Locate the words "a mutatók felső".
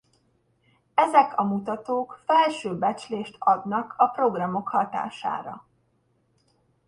1.39-2.77